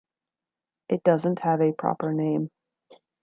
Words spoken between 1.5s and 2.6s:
a proper name.